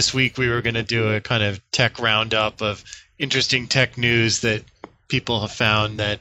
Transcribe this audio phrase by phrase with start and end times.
[0.00, 2.82] this week we were going to do a kind of tech roundup of
[3.18, 4.64] interesting tech news that
[5.08, 6.18] people have found that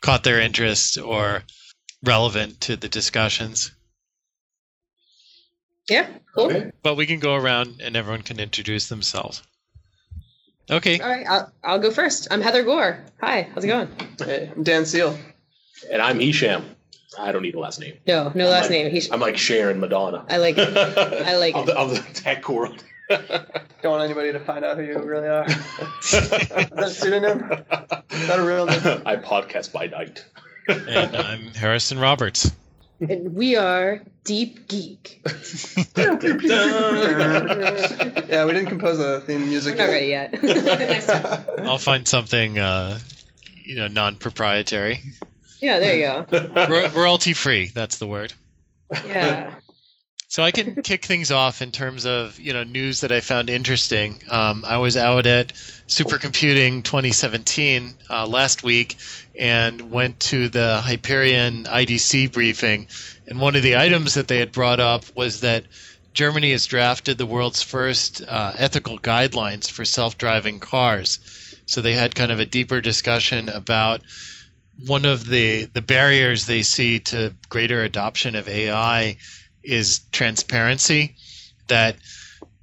[0.00, 1.44] caught their interest or
[2.02, 3.70] relevant to the discussions.
[5.88, 6.46] Yeah, cool.
[6.46, 6.72] Okay.
[6.82, 9.40] But we can go around and everyone can introduce themselves.
[10.68, 10.98] Okay.
[10.98, 12.26] All right, I'll, I'll go first.
[12.32, 13.04] I'm Heather Gore.
[13.20, 13.88] Hi, how's it going?
[14.18, 15.16] Hey, I'm Dan Seal.
[15.92, 16.64] And I'm Hisham.
[17.16, 17.98] I don't need a last name.
[18.04, 18.84] No, no last I'm name.
[18.86, 20.26] like, He's, I'm like Cher and Madonna.
[20.28, 20.76] I like it.
[20.76, 21.72] I like of it.
[21.72, 22.82] the, of the tech world.
[23.82, 25.44] Don't want anybody to find out who you really are.
[25.46, 27.50] Is that a pseudonym?
[28.10, 29.02] Is that a real name?
[29.06, 30.24] I podcast by night.
[30.68, 32.50] And I'm Harrison Roberts.
[33.00, 35.20] and we are Deep Geek.
[35.96, 36.14] yeah,
[38.44, 39.76] we didn't compose a theme We're music.
[39.78, 40.34] not ready yet.
[41.60, 42.98] I'll find something, uh,
[43.64, 45.00] you know, non-proprietary,
[45.60, 46.66] Yeah, there you go.
[46.68, 47.66] Ro- royalty free.
[47.68, 48.32] That's the word.
[49.06, 49.54] Yeah.
[50.36, 53.48] So I can kick things off in terms of you know news that I found
[53.48, 54.20] interesting.
[54.28, 55.54] Um, I was out at
[55.88, 58.98] Supercomputing 2017 uh, last week
[59.38, 62.86] and went to the Hyperion IDC briefing,
[63.26, 65.64] and one of the items that they had brought up was that
[66.12, 71.18] Germany has drafted the world's first uh, ethical guidelines for self-driving cars.
[71.64, 74.02] So they had kind of a deeper discussion about
[74.84, 79.16] one of the the barriers they see to greater adoption of AI
[79.66, 81.14] is transparency
[81.68, 81.96] that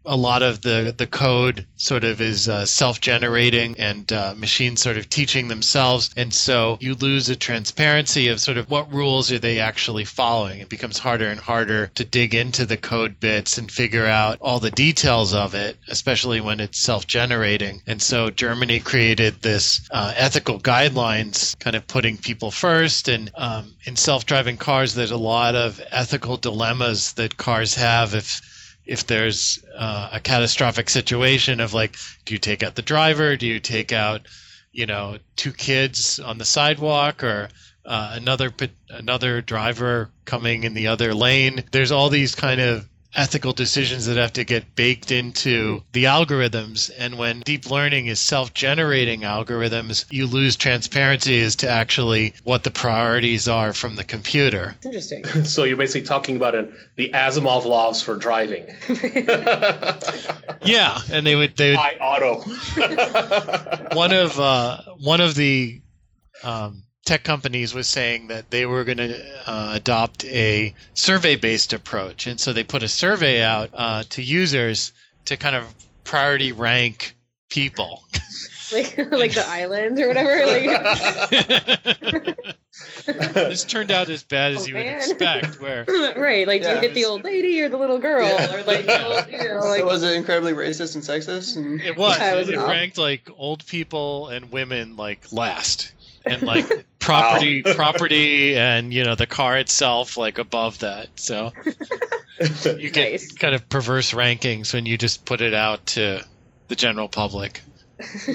[0.06, 4.98] a lot of the, the code sort of is uh, self-generating and uh, machines sort
[4.98, 6.10] of teaching themselves.
[6.18, 10.60] And so you lose a transparency of sort of what rules are they actually following.
[10.60, 14.60] It becomes harder and harder to dig into the code bits and figure out all
[14.60, 17.82] the details of it especially when it's self-generating.
[17.88, 23.08] And so germany created this uh, ethical guidelines kind of putting people first.
[23.08, 28.42] And um, in self-driving cars there's a lot of ethical dilemmas that cars have if
[28.86, 31.96] if there's uh, a catastrophic situation of like,
[32.26, 33.38] do you take out the driver?
[33.38, 34.22] Do you take out,
[34.72, 37.50] you know, two kids on the sidewalk or
[37.86, 38.52] uh, another
[38.90, 41.64] another driver coming in the other lane?
[41.72, 46.92] There's all these kind of ethical decisions that have to get baked into the algorithms
[46.98, 52.72] and when deep learning is self-generating algorithms you lose transparency as to actually what the
[52.72, 55.24] priorities are from the computer Interesting.
[55.44, 58.66] so you're basically talking about an, the Asimov laws for driving.
[60.66, 62.42] yeah and they would they would I auto.
[63.96, 65.82] one of uh, one of the
[66.44, 72.28] um, tech companies was saying that they were going to uh, adopt a survey-based approach,
[72.28, 74.92] and so they put a survey out uh, to users
[75.26, 75.66] to kind of
[76.04, 77.16] priority rank
[77.50, 78.04] people.
[78.74, 80.46] like like the island or whatever.
[80.46, 82.38] Like
[83.34, 85.62] this turned out as bad as Oh, you would expect.
[85.62, 85.86] Where
[86.18, 86.76] right, like do Yeah.
[86.76, 88.56] you hit the old lady or the little girl Yeah.
[88.56, 91.56] or like, old- you know, so was it incredibly racist and sexist?
[91.58, 95.92] And it was, Yeah, it was it, ranked like old people and women like last,
[96.26, 101.08] and like property, property, and you know the car itself like above that.
[101.16, 101.52] So.
[102.66, 103.32] you get Nice.
[103.34, 106.26] kind of perverse rankings when you just put it out to
[106.68, 107.62] the general public.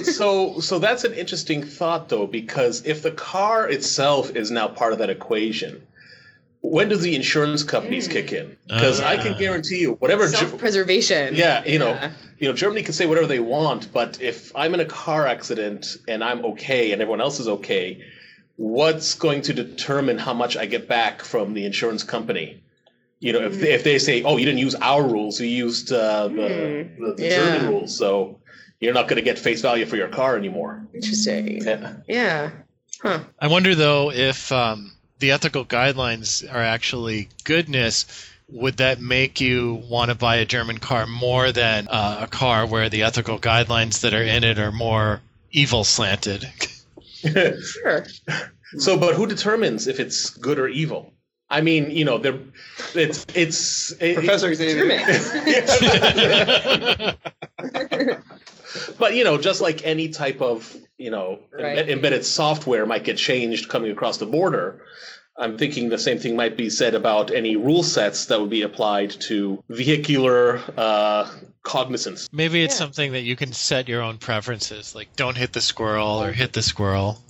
[0.04, 4.92] so so that's an interesting thought though because if the car itself is now part
[4.92, 5.84] of that equation
[6.60, 9.38] when do the insurance companies kick in because i can Ah.
[9.38, 11.34] guarantee you whatever Ge- self-preservation.
[11.34, 12.10] yeah you know Yeah.
[12.38, 15.96] you know germany can say whatever they want but if i'm in a car accident
[16.08, 18.02] and i'm okay and everyone else is okay
[18.56, 22.60] what's going to determine how much i get back from the insurance company
[23.20, 25.92] you know if they, if they say oh you didn't use our rules you used
[25.92, 27.36] uh, the, the, the Yeah.
[27.36, 28.40] german rules so
[28.80, 31.62] you're not going to get face value for your car anymore Interesting.
[31.64, 31.94] yeah.
[32.08, 32.50] Yeah.
[33.02, 33.20] Huh.
[33.40, 38.06] I wonder though if um, the ethical guidelines are actually goodness.
[38.50, 42.66] Would that make you want to buy a German car more than uh, a car
[42.66, 45.20] where the ethical guidelines that are in it are more
[45.52, 46.48] evil slanted?
[47.20, 48.06] Sure.
[48.78, 51.12] So, but who determines if it's good or evil?
[51.50, 52.38] I mean, you know, they're,
[52.94, 54.86] it's it's it- Professor Xavier.
[58.98, 61.78] but you know, just like any type of you know Right.
[61.78, 64.82] embe- embedded software might get changed coming across the border.
[65.40, 68.62] I'm thinking the same thing might be said about any rule sets that would be
[68.62, 71.30] applied to vehicular uh,
[71.62, 72.28] cognizance.
[72.32, 72.78] Maybe it's Yeah.
[72.78, 76.54] something that you can set your own preferences, like don't hit the squirrel or hit
[76.54, 77.22] the squirrel.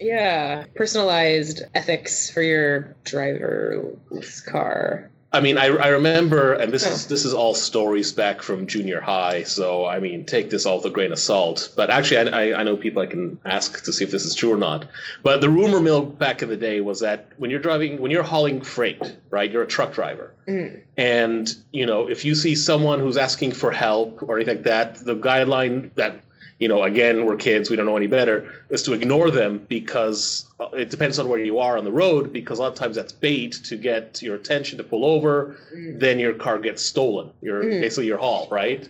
[0.00, 0.64] Yeah.
[0.74, 5.11] Personalized ethics for your driver's car.
[5.34, 9.00] I mean, I, I remember, and this is this is all stories back from junior
[9.00, 9.44] high.
[9.44, 11.72] So I mean, take this all with a grain of salt.
[11.74, 14.34] But actually, I, I, I know people I can ask to see if this is
[14.34, 14.86] true or not.
[15.22, 18.22] But the rumor mill back in the day was that when you're driving, when you're
[18.22, 20.80] hauling freight, right, you're a truck driver, mm.
[20.98, 24.96] and you know, if you see someone who's asking for help or anything like that,
[24.96, 26.20] the guideline that
[26.62, 30.46] you know, again, we're kids, we don't know any better, is to ignore them because
[30.60, 32.94] uh, it depends on where you are on the road, because a lot of times
[32.94, 37.32] that's bait to get your attention to pull over, then your car gets stolen.
[37.40, 38.88] Your basically your haul, right?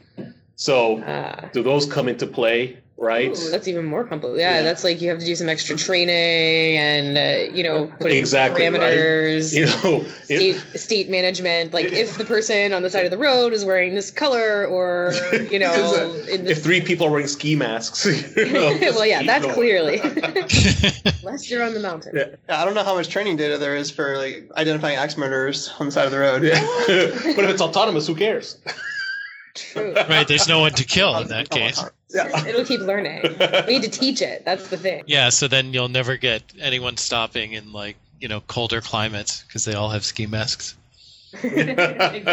[0.56, 1.48] So Ah.
[1.54, 3.30] do those come into play, right?
[3.36, 4.40] Ooh, that's even more complicated.
[4.40, 4.62] Yeah, Yeah.
[4.62, 8.16] that's like you have to do some extra training and uh, you know put in
[8.18, 8.72] Exactly, right.
[8.80, 9.52] parameters.
[9.54, 13.18] you know, it- State, state management, like if the person on the side of the
[13.18, 15.12] road is wearing this color, or
[15.50, 18.04] you know, in if three people are wearing ski masks,
[18.36, 19.54] you know, well, yeah, that's going.
[19.54, 20.00] clearly
[21.22, 22.12] unless you're on the mountain.
[22.14, 22.24] Yeah.
[22.48, 25.70] Yeah, I don't know how much training data there is for like identifying axe murderers
[25.78, 26.42] on the side of the road.
[26.42, 26.60] Yeah.
[27.36, 28.58] but if it's autonomous, who cares?
[29.54, 29.94] True.
[30.08, 31.82] right, there's no one to kill in that case.
[32.10, 32.46] Yeah.
[32.46, 33.22] It'll keep learning.
[33.66, 34.44] We need to teach it.
[34.44, 35.04] That's the thing.
[35.06, 39.64] Yeah, so then you'll never get anyone stopping in like you know colder climates because
[39.64, 40.76] they all have ski masks.
[41.42, 42.24] exactly.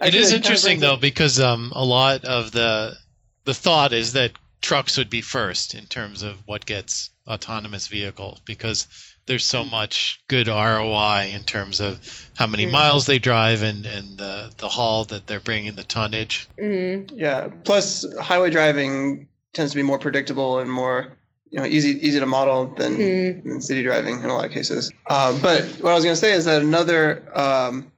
[0.00, 2.96] It is interesting though because um, a lot of the
[3.44, 8.40] the thought is that trucks would be first in terms of what gets autonomous vehicles
[8.44, 8.86] because
[9.26, 11.98] there's so much good ROI in terms of
[12.36, 12.72] how many Mm.
[12.72, 16.48] miles they drive and and the the haul that they're bringing the tonnage.
[16.60, 17.10] Mhm.
[17.14, 17.48] Yeah.
[17.64, 21.08] Plus, highway driving tends to be more predictable and more,
[21.50, 23.44] you know, easy easy to model than, Mhm.
[23.44, 24.92] than city driving in a lot of cases.
[25.10, 27.90] Um, but what I was going to say is that another um,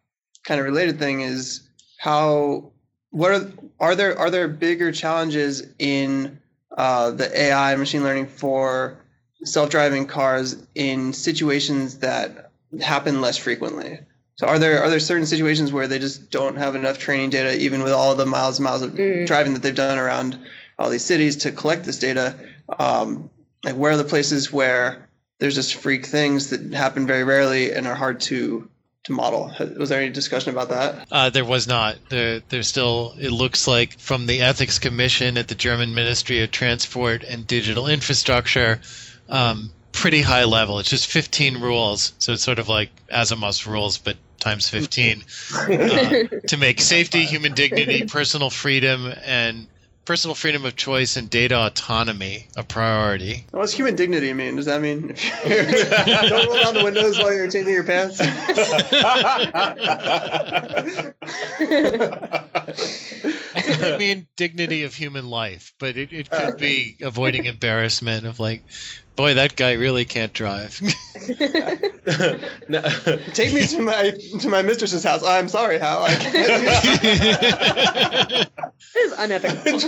[0.45, 1.61] kind of related thing is
[1.99, 2.73] how
[3.11, 6.39] what are are there are there bigger challenges in
[6.77, 8.97] uh, the AI machine learning for
[9.44, 12.50] self-driving cars in situations that
[12.81, 13.99] happen less frequently?
[14.37, 17.58] So are there are there certain situations where they just don't have enough training data,
[17.58, 19.26] even with all the miles and miles of Mm.
[19.26, 20.38] driving that they've done around
[20.79, 22.35] all these cities to collect this data?
[22.79, 23.31] Um,
[23.64, 25.08] like where are the places where
[25.41, 28.69] there's just freak things that happen very rarely and are hard to
[29.05, 29.52] to model?
[29.76, 31.08] Was there any discussion about that?
[31.11, 31.96] Uh, there was not.
[32.08, 33.14] There, there's still.
[33.19, 37.88] It looks like from the ethics commission at the German Ministry of Transport and Digital
[37.88, 38.81] Infrastructure,
[39.29, 40.79] um, pretty high level.
[40.79, 45.67] It's just 15 rules, so it's sort of like Asimov's rules, but times 15 uh,
[46.47, 49.67] to make safety, human dignity, personal freedom, and
[50.09, 53.45] personal freedom of choice and data autonomy a priority.
[53.51, 54.57] What does human dignity mean?
[54.57, 55.09] Does that mean
[55.45, 58.19] don't roll down the windows while you're changing your pants?
[63.81, 68.63] I mean, dignity of human life, but it, it could be avoiding embarrassment of like,
[69.19, 70.81] boy, that guy really can't drive.
[72.69, 72.81] No.
[73.35, 75.23] Take me to my to my mistress's house.
[75.25, 76.05] I'm sorry, Hal.
[76.05, 78.50] I can't do that.
[79.19, 79.79] Unethical.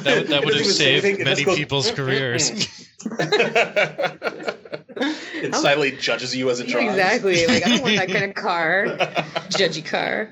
[0.00, 2.50] that, that would have saved even say anything, it many people's careers.
[5.00, 6.90] it silently judges you as it drives.
[6.90, 7.46] exactly.
[7.46, 8.86] Like I don't want that kind of car,
[9.48, 10.30] judgy car.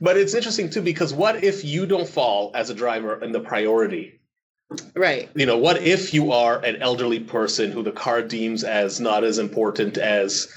[0.00, 3.40] But it's interesting too because what if you don't fall as a driver in the
[3.40, 4.20] priority?
[4.94, 5.28] Right.
[5.34, 9.24] You know, what if you are an elderly person who the car deems as not
[9.24, 10.48] as important as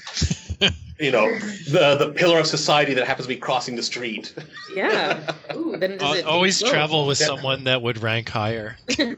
[0.98, 1.26] you know
[1.70, 4.34] the the pillar of society that happens to be crossing the street?
[4.74, 5.32] Yeah.
[5.54, 6.70] Ooh, then does Al- it Always whoa.
[6.70, 7.26] travel with Yeah.
[7.26, 8.76] someone that would rank higher.
[8.98, 9.16] yeah.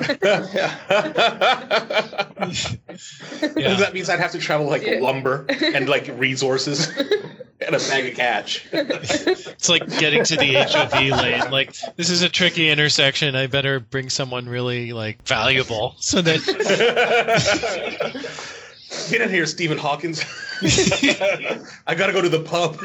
[3.57, 3.75] Yeah.
[3.77, 5.01] That means I'd have to travel like Yeah.
[5.01, 6.89] lumber and like resources
[7.67, 8.67] and a bag of catch.
[8.73, 11.51] It's like getting to the HOV lane.
[11.51, 13.37] Like this is a tricky intersection.
[13.37, 16.43] I better bring someone really like valuable so that
[19.09, 20.23] Get in here, Stephen Hawkins.
[21.87, 22.77] I gotta go to the pub.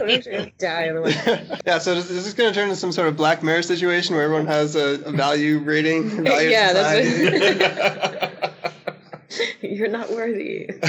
[0.00, 1.60] I'm actually gonna die otherwise.
[1.66, 4.14] yeah, so is is this going to turn into some sort of Black Mirror situation
[4.14, 6.24] where everyone has a, a value rating?
[6.24, 8.72] Value Yeah, that's society?
[9.60, 10.70] You're not worthy.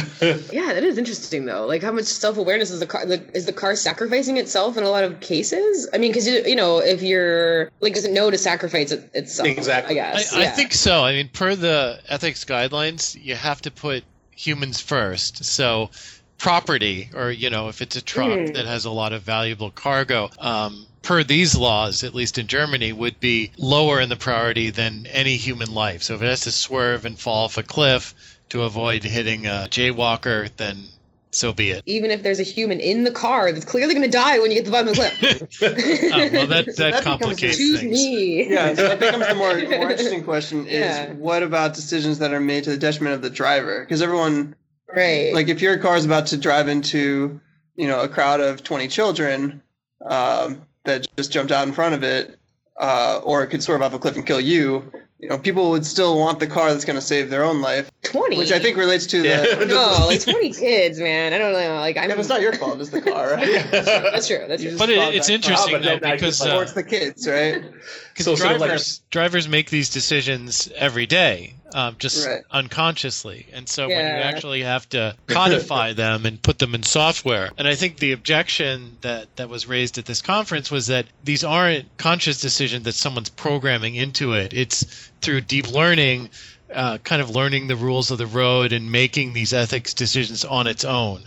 [0.52, 1.66] Yeah, that is interesting though.
[1.66, 3.06] Like, how much self awareness is the car?
[3.06, 5.88] The, is the car sacrificing itself in a lot of cases?
[5.94, 9.10] I mean, because you, you know, if you're like, does it know to sacrifice it,
[9.14, 9.48] itself?
[9.48, 10.00] Exactly.
[10.00, 10.34] I guess.
[10.34, 11.04] I, I think so.
[11.04, 15.44] I mean, per the ethics guidelines, you have to put humans first.
[15.46, 15.92] So,
[16.38, 18.54] property, or you know, if it's a truck Mm.
[18.54, 22.94] that has a lot of valuable cargo, um, per these laws, at least in Germany,
[22.94, 26.04] would be lower in the priority than any human life.
[26.04, 28.14] So, if it has to swerve and fall off a cliff
[28.50, 30.84] to avoid hitting a jaywalker, then
[31.32, 31.84] so be it.
[31.86, 34.56] Even if there's a human in the car that's clearly going to die when you
[34.58, 35.62] get to the bottom of the cliff.
[36.14, 37.92] Oh, well, that that, becomes complicates Choose things.
[37.92, 38.50] me.
[38.50, 41.12] Yeah, so that becomes the more, more interesting question is Yeah.
[41.14, 43.82] what about decisions that are made to the detriment of the driver?
[43.82, 44.56] Because everyone,
[44.94, 45.34] Right.
[45.34, 47.40] like if your car is about to drive into
[47.76, 49.62] you know a crowd of 20 children
[50.06, 52.38] um, that just jumped out in front of it,
[52.80, 54.92] uh, or it could swerve off a cliff and kill you.
[55.20, 57.90] You know, people would still want the car that's going to save their own life,
[58.12, 58.38] Twenty.
[58.38, 59.56] which I think relates to Yeah.
[59.56, 59.66] the.
[59.68, 61.34] no, like twenty kids, man.
[61.34, 61.76] I don't know.
[61.76, 62.10] Like I'm.
[62.12, 63.66] If it's not your fault, it's the car, right?
[63.72, 64.46] That's true.
[64.48, 64.78] That's You true.
[64.80, 67.64] But it, it's interesting but though because just, uh, it's the kids, right?
[68.18, 72.42] Because So sort of like drivers drivers make these decisions every day, um, just Right.
[72.82, 77.52] unconsciously, and so when you actually have to codify them and put them in software,
[77.60, 81.44] and I think the objection that that was raised at this conference was that these
[81.44, 84.52] aren't conscious decisions that someone's programming into it.
[84.52, 84.84] It's
[85.22, 86.30] through deep learning,
[86.74, 90.68] uh, kind of learning the rules of the road and making these ethics decisions on
[90.68, 91.24] its own.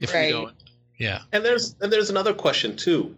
[0.00, 0.26] If Right.
[0.28, 0.54] you don't,
[0.98, 1.22] yeah.
[1.32, 3.16] And there's and there's another question too.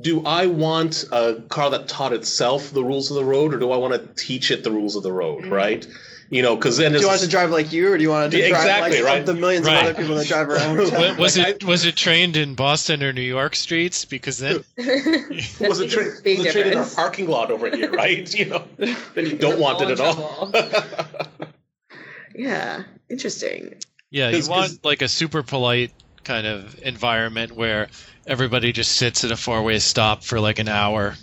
[0.00, 3.70] Do I want a car that taught itself the rules of the road, or do
[3.72, 5.46] I want to teach it the rules of the road?
[5.46, 5.86] Right?
[6.30, 8.10] You know, because then Do it's, you want to drive like you, or do you
[8.10, 9.24] want to drive exactly, like right.
[9.26, 9.78] the millions Right.
[9.78, 10.76] of other people that drive around?
[10.92, 14.04] Wa- Was Like, it was it trained in Boston or New York streets?
[14.04, 18.32] Because then was it tra- was it trained in our parking lot over here, right?
[18.38, 20.52] You know, then you don't want it at all.
[22.34, 23.74] Yeah, interesting.
[24.10, 25.92] Yeah, you want like a super polite
[26.24, 27.88] kind of environment where
[28.26, 31.14] everybody just sits at a four-way stop for like an hour.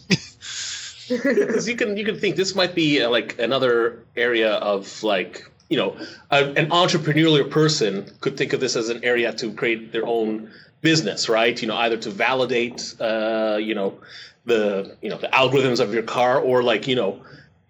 [1.09, 5.49] Because you can you can think this might be uh, like another area of like
[5.69, 5.97] you know
[6.31, 10.51] a, an entrepreneurial person could think of this as an area to create their own
[10.81, 11.59] business, right?
[11.61, 13.99] You know, either to validate uh, you know
[14.45, 17.21] the you know the algorithms of your car or like you know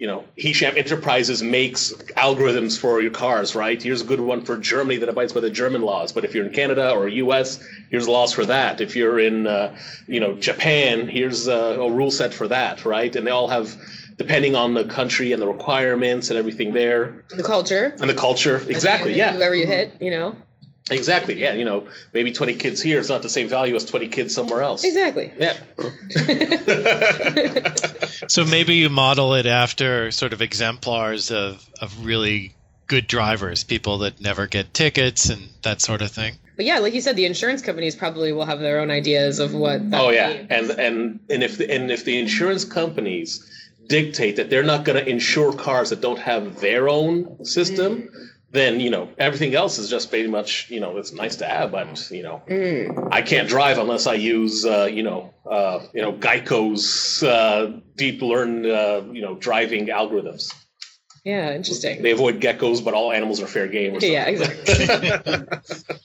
[0.06, 3.82] you know Hisham Enterprises makes algorithms for your cars, right?
[3.82, 6.46] Here's a good one for Germany that abides by the German laws, but if you're
[6.46, 7.58] in Canada or US,
[7.90, 8.82] here's laws for that.
[8.82, 9.76] If you're in uh,
[10.08, 13.16] you know Japan, here's uh, a rule set for that, right?
[13.16, 13.76] And they all have
[14.18, 17.96] depending on the country and the requirements and everything there The culture.
[18.00, 18.58] and the culture.
[18.70, 19.34] Exactly, yeah.
[19.34, 20.36] Whoever you hit, you know.
[20.92, 21.54] Exactly, yeah.
[21.54, 24.62] You know, maybe 20 kids here is not the same value as 20 kids somewhere
[24.62, 24.84] else.
[24.84, 25.34] Exactly.
[25.38, 25.58] Yeah.
[28.28, 32.54] so maybe you model it after sort of exemplars of of really
[32.88, 36.36] good drivers, people that never get tickets and that sort of thing.
[36.56, 39.54] But yeah, like you said, the insurance companies probably will have their own ideas of
[39.54, 39.90] what.
[39.90, 40.48] That Oh yeah, be.
[40.50, 43.52] and and and if the, and if the insurance companies
[43.88, 48.26] dictate that they're not going to insure cars that don't have their own system, mm-hmm.
[48.56, 51.72] Then you know everything else is just pretty much you know it's nice to have,
[51.72, 53.10] but you know Mm.
[53.12, 58.22] I can't drive unless I use uh, you know uh, you know Geico's uh, deep
[58.22, 60.54] learned uh, you know driving algorithms.
[61.24, 62.04] Yeah, interesting.
[62.04, 63.92] They avoid geckos, but all animals are fair game.
[63.96, 64.14] Or something.
[64.14, 65.48] Yeah, exactly.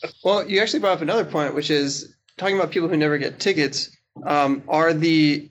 [0.25, 3.38] Well, you actually brought up another point, which is talking about people who never get
[3.40, 3.90] tickets.
[4.25, 5.50] Um, are the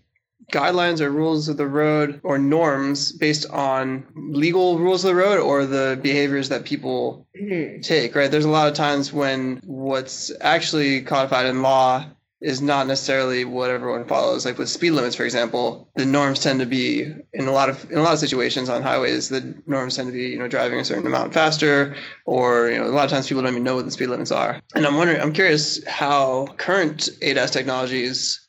[0.52, 5.40] guidelines or rules of the road or norms based on legal rules of the road
[5.40, 7.82] or the behaviors that people Mhm.
[7.84, 8.16] take?
[8.16, 8.30] Right.
[8.32, 12.06] There's a lot of times when what's actually codified in law
[12.42, 14.46] is not necessarily what everyone follows.
[14.46, 17.92] Like with speed limits, for example, the norms tend to be in a lot of
[17.92, 19.28] in a lot of situations on highways.
[19.28, 22.86] The norms tend to be you know driving a certain amount faster, or you know
[22.86, 24.62] a lot of times people don't even know what the speed limits are.
[24.74, 28.40] And I'm wondering, I'm curious how current ADAS technologies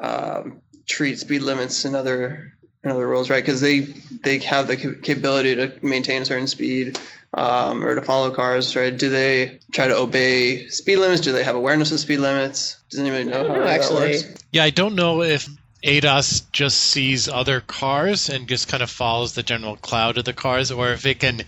[0.00, 3.42] um, treat speed limits and other and other rules, right?
[3.42, 6.98] Because they they have the capability to maintain a certain speed
[7.32, 8.96] um, or to follow cars, right?
[8.96, 11.22] Do they try to obey speed limits?
[11.22, 12.78] Do they have awareness of speed limits?
[12.90, 14.12] Does anybody know how know, that actually.
[14.12, 14.34] works?
[14.52, 15.48] Yeah, I don't know if
[15.82, 20.32] ADAS just sees other cars and just kind of follows the general cloud of the
[20.32, 21.42] cars, or if it can,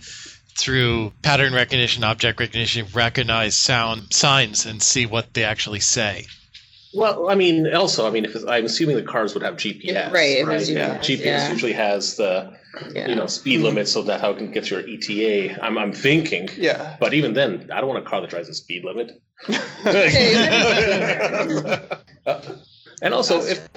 [0.57, 6.25] through pattern recognition, object recognition, recognize sound signs and see what they actually say.
[6.93, 10.11] Well, I mean, also, I mean, if it's, I'm assuming the cars would have GPS,
[10.11, 10.59] Right, right?
[10.59, 11.51] has Yeah, GPS, GPS yeah.
[11.51, 12.53] usually has the
[12.93, 13.09] Yeah.
[13.09, 15.63] you know speed limit, so that how it can get your ETA.
[15.63, 16.95] I'm I'm thinking, Yeah.
[16.99, 19.19] but even then, I don't want a car that drives a speed limit.
[23.01, 23.67] and also, if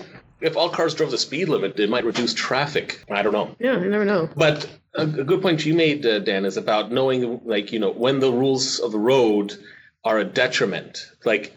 [0.40, 3.04] if all cars drove the speed limit, it might reduce traffic.
[3.10, 3.54] I don't know.
[3.58, 4.28] Yeah, you never know.
[4.36, 7.90] But a, a good point you made, uh, Dan, is about knowing, like, you know,
[7.92, 9.54] when the rules of the road
[10.04, 11.10] are a detriment.
[11.26, 11.52] Like,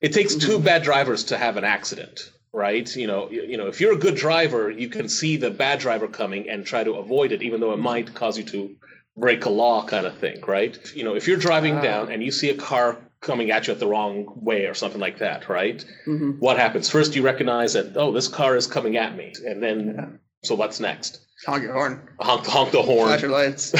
[0.00, 2.94] it takes two bad drivers to have an accident, right?
[2.96, 5.78] You know, you, you know, if you're a good driver, you can see the bad
[5.80, 8.76] driver coming and try to avoid it, even though it might cause you to
[9.16, 10.78] break a law, kind of thing, right?
[10.94, 11.82] You know, if you're driving Ah.
[11.82, 15.00] down and you see a car coming at you at the wrong way or something
[15.00, 15.84] like that, right?
[16.04, 16.88] hmm What happens?
[16.88, 20.78] First, you recognize that, oh, this car is coming at me, and then, so what's
[20.78, 21.20] next?
[21.44, 22.00] Honk your horn.
[22.20, 23.08] Honk, honk the horn.
[23.08, 23.74] Flash your lights.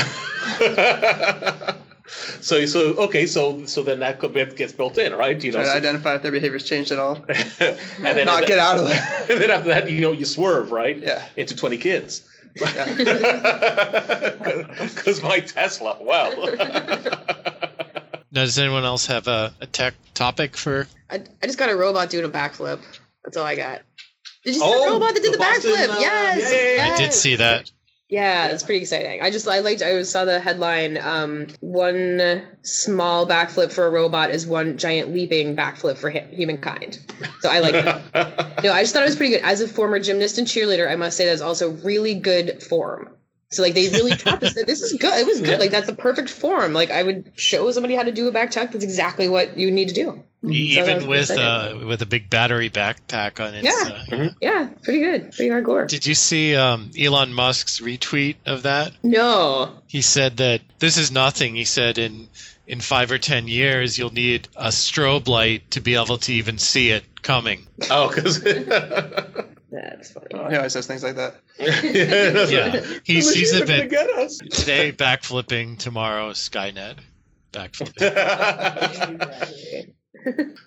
[2.08, 5.64] so so okay so so then that could gets built in right you know Try
[5.64, 7.16] to so- identify if their behavior's changed at all.
[7.28, 9.26] and then Not get out of there.
[9.30, 11.22] and then after that you know you swerve right Yeah.
[11.36, 12.22] into 20 kids
[12.60, 12.94] Yeah.
[14.82, 16.56] because my tesla well
[18.30, 20.86] Now, does anyone else have a, a tech topic for?
[21.10, 22.78] I, I just got a robot doing a backflip.
[23.24, 23.80] That's all I got.
[24.44, 25.88] Did you see Oh, the robot that did the the, backflip?
[25.88, 26.94] uh, yes, yeah, yeah, yeah.
[26.94, 27.70] I did see that.
[28.08, 29.20] Yeah, it's pretty exciting.
[29.20, 34.30] I just I liked I saw the headline um one small backflip for a robot
[34.30, 37.00] is one giant leaping backflip for hu- humankind.
[37.40, 38.62] So I like that.
[38.64, 39.44] no, I just thought it was pretty good.
[39.44, 43.10] As a former gymnast and cheerleader, I must say that's also really good form.
[43.50, 44.54] So like they really taught this.
[44.54, 45.14] This is good.
[45.18, 45.50] It was good.
[45.50, 45.56] Yeah.
[45.56, 46.72] Like that's the perfect form.
[46.74, 48.72] Like I would show somebody how to do a back tuck.
[48.72, 50.22] That's exactly what you need to do.
[50.48, 51.82] E- So Even with exciting.
[51.82, 53.64] uh, with a big battery backpack on it.
[53.64, 54.02] Yeah.
[54.12, 55.32] uh, Yeah, pretty good.
[55.32, 55.88] Pretty hardcore.
[55.88, 58.92] Did you see um, Elon Musk's retweet of that?
[59.02, 59.72] No.
[59.88, 61.54] He said that this is nothing.
[61.56, 62.28] He said in
[62.66, 66.58] in five or ten years you'll need a strobe light to be able to even
[66.58, 67.66] see it coming.
[67.90, 68.44] oh, because
[69.70, 70.26] That's funny.
[70.50, 71.40] He always says things like that.
[71.58, 74.38] Yeah, he sees a bit get us.
[74.38, 76.98] today backflipping, tomorrow Skynet
[77.52, 78.00] backflipping.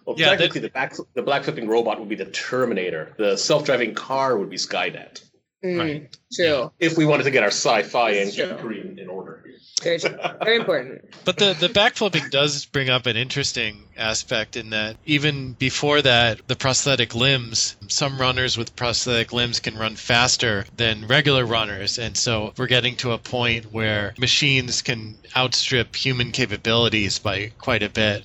[0.05, 3.13] well, Yeah, technically, the back the black flipping robot would be the Terminator.
[3.17, 5.24] The self driving car would be Skynet.
[5.63, 6.17] Mm, Right.
[6.33, 6.71] True.
[6.79, 9.43] If we wanted to get our sci-fi and That's in, in order.
[9.81, 10.15] Very true.
[10.43, 11.05] Very important.
[11.25, 16.47] But the the backflipping does bring up an interesting aspect in that even before that,
[16.47, 22.17] the prosthetic limbs, some runners with prosthetic limbs can run faster than regular runners, and
[22.17, 27.89] so we're getting to a point where machines can outstrip human capabilities by quite a
[27.89, 28.23] bit.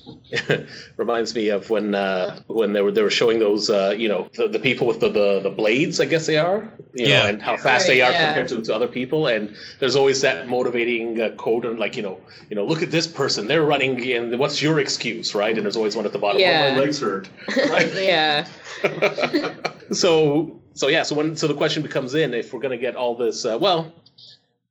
[0.97, 4.27] Reminds me of when uh, when they were they were showing those uh, you know
[4.33, 7.23] the, the people with the, the the blades I guess they are you Yeah.
[7.23, 8.27] know and how fast Right, they are yeah.
[8.27, 12.03] compared to, to other people and there's always that motivating uh, quote and like you
[12.03, 15.65] know you know look at this person they're running and what's your excuse right and
[15.65, 16.69] there's always one at the bottom Yeah.
[16.71, 17.29] oh, my legs hurt
[17.69, 18.45] right yeah.
[19.91, 22.95] so so yeah so when so the question becomes in if we're going to get
[22.95, 23.93] all this uh, well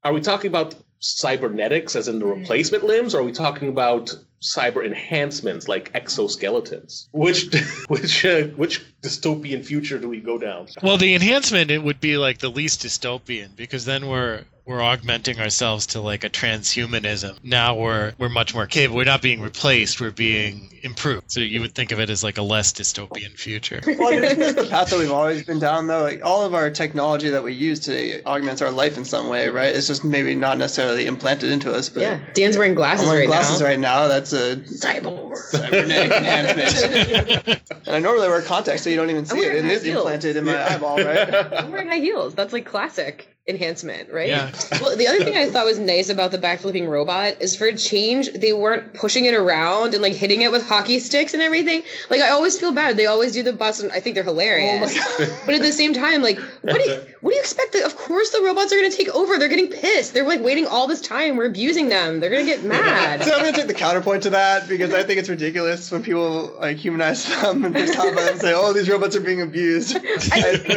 [0.04, 4.14] are we talking about cybernetics as in the replacement limbs or are we talking about
[4.42, 7.09] cyber enhancements like exoskeletons?
[7.12, 7.48] Which
[7.88, 10.68] which uh, which dystopian future do we go down?
[10.82, 15.38] Well, the enhancement it would be like the least dystopian because then we're we're augmenting
[15.40, 17.38] ourselves to like a transhumanism.
[17.44, 18.96] Now we're we're much more capable.
[18.98, 20.00] We're not being replaced.
[20.00, 21.31] We're being improved.
[21.31, 23.81] So you would think of it as like a less dystopian future.
[23.98, 26.02] Well, isn't this the path that we've always been down, though?
[26.02, 29.48] Like all of our technology that we use today augments our life in some way,
[29.48, 29.74] right?
[29.74, 31.88] It's just maybe not necessarily implanted into us.
[31.88, 32.20] But Yeah.
[32.35, 33.66] Dan's wearing glasses I'm wearing right glasses now.
[33.66, 34.09] right now.
[34.09, 35.37] That's a Cyborg.
[35.37, 37.61] cybernetic enhancement.
[37.87, 39.40] and I normally wear contacts, so you don't even see it.
[39.46, 39.87] wearing high heels.
[39.87, 41.35] implanted in my eyeball, right?
[41.55, 42.35] I'm wearing high heels.
[42.35, 44.28] That's like classic enhancement, right?
[44.28, 44.50] Yeah.
[44.80, 47.74] Well, the other thing I thought was nice about the backflipping robot is for a
[47.74, 51.82] change, they weren't pushing it around and like hitting it with hockey sticks and everything.
[52.11, 52.96] Like I always feel bad.
[52.96, 54.96] They always do the bust, and I think they're hilarious.
[54.98, 57.72] Oh but at the same time, like, what do you what do you expect?
[57.72, 59.38] That of course the robots are going to take over.
[59.38, 60.12] They're getting pissed.
[60.12, 61.37] They're like waiting all this time.
[61.37, 62.20] We're abusing them.
[62.20, 63.24] They're going to get mad.
[63.24, 66.54] So I'm gonna take the counterpoint to that because I think it's ridiculous when people
[66.61, 69.96] like humanize them and just talk about and say, "Oh, these robots are being abused."
[70.02, 70.26] it's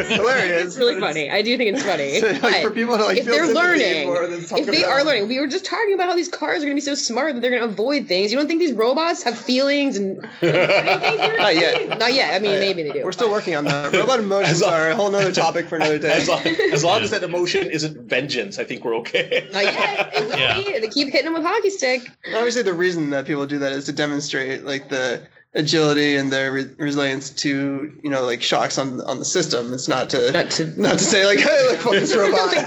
[0.08, 0.66] hilarious.
[0.68, 1.30] It's really but funny.
[1.30, 2.20] I do think it's funny.
[2.20, 4.90] like, But for people to like if feel they're learning, for them, if they about
[4.90, 6.94] are learning, we were just talking about how these cars are going to be so
[6.94, 8.30] smart that they're going to avoid things.
[8.32, 11.98] You don't think these robots have feelings and Not yet.
[11.98, 12.34] not yet?
[12.34, 12.60] I mean, Not yet.
[12.60, 13.04] maybe they do.
[13.04, 13.92] We're still working on that.
[13.92, 16.12] Robot emotions long- are a whole nother topic for another day.
[16.20, 20.10] as long, as, long as that emotion isn't vengeance i think we're okay Not yet.
[20.14, 20.56] It will Yeah.
[20.56, 20.78] be.
[20.80, 22.02] They keep hitting them with hockey stick.
[22.34, 26.52] Obviously, the reason that people do that is to demonstrate like the agility and their
[26.52, 29.72] re- resilience to you know like shocks on on the system.
[29.74, 30.80] It's not to Not to.
[30.80, 32.50] not to say like hey look fuck this robot.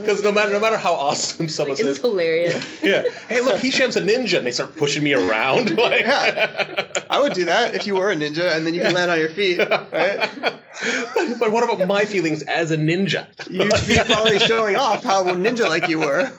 [0.00, 2.82] because no matter no matter how awesome someone It's hilarious.
[2.84, 6.86] yeah hey look Hisham's a ninja and they start pushing me around like Yeah.
[7.10, 9.18] I would do that if you were a ninja and then you can land on
[9.18, 10.30] your feet, right?
[11.40, 15.68] but what about my feelings as a ninja You'd be probably showing off how ninja
[15.68, 16.30] like you were.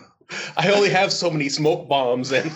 [0.56, 2.50] I only have so many smoke bombs and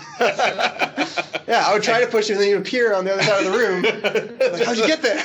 [1.48, 3.46] Yeah, I would try to push you and then you appear on the other side
[3.46, 3.84] of the room.
[4.56, 5.18] Like, how'd you get there?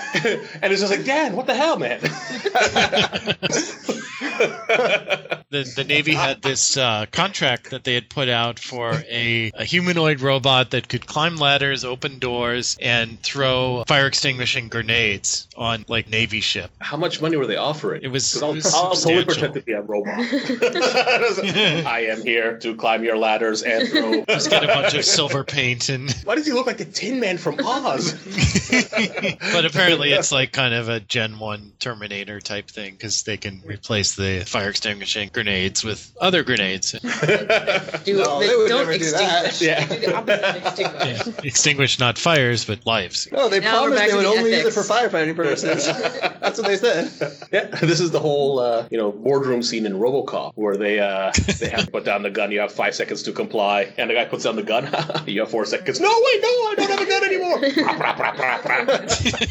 [0.63, 2.01] and it's just like Dan what the hell man
[5.51, 9.65] the, the Navy had this uh, contract that they had put out for a, a
[9.65, 16.09] humanoid robot that could climb ladders, open doors, and throw fire extinguishing grenades on like
[16.11, 16.71] Navy ship.
[16.81, 19.25] how much money were they offering It was- 'Cause I'll, I'll totally substantial.
[19.25, 20.19] pretend to be a robot
[21.87, 25.45] I am here to climb your ladders and throw Just get a bunch of silver
[25.45, 26.11] paint and.
[26.25, 28.13] why does he look like the Tin Man from Oz
[29.53, 33.63] but apparently, it's like kind of a Gen One Terminator type thing because they can
[33.65, 36.93] replace the fire extinguishing grenades with other grenades.
[36.93, 36.99] Do,
[38.17, 39.47] No, they they would don't never do that.
[39.47, 39.61] extinguish.
[39.63, 39.85] Yeah.
[39.87, 41.27] They do the opposite of extinguish.
[41.27, 41.33] Yeah.
[41.45, 43.29] Extinguish not fires, but lives.
[43.33, 45.87] No, they Now promised back they would the only use it for firefighting purposes.
[46.41, 47.11] That's what they said.
[47.53, 51.33] Yeah, this is the whole uh, you know boardroom scene in RoboCop where they uh,
[51.59, 52.51] they have to put down the gun.
[52.53, 54.85] You have five seconds to comply, and the guy puts down the gun.
[55.27, 56.01] you have four seconds.
[56.01, 57.61] No, wait, no, I don't have a gun anymore.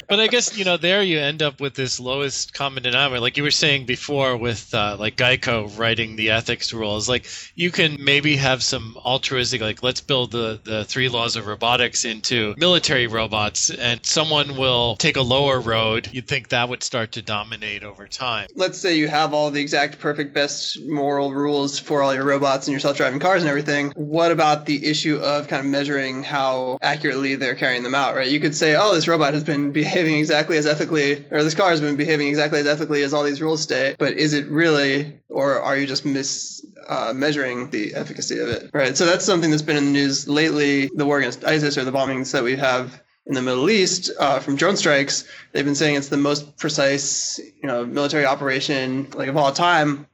[0.08, 3.38] But I guess you know there you end up with this lowest common denominator, like
[3.38, 7.08] you were saying before, with uh, like Geico writing the ethics rules.
[7.10, 11.48] Like you can maybe have some altruistic, like let's build the the three laws of
[11.48, 16.10] robotics into military robots, and someone will take a lower road.
[16.12, 18.48] You'd think that would start to dominate over time.
[18.56, 22.68] Let's say you have all the exact perfect best moral rules for all your robots
[22.68, 23.92] and your self-driving cars and everything.
[23.96, 28.30] What about the issue of kind of measuring how accurately they're carrying them out, right?
[28.30, 31.70] You could say, oh, this robot has been behaving exactly as ethically, or this car
[31.70, 35.20] has been behaving exactly as ethically as all these rules state, but is it really,
[35.30, 38.98] or are you just mis uh, measuring the efficacy of it, right?
[38.98, 40.90] So that's something that's been in the news lately.
[40.96, 44.40] The war against ISIS or the bombings that we have in the Middle East uh,
[44.40, 49.30] from drone strikes, they've been saying it's the most precise, you know, military operation like
[49.30, 50.08] of all time.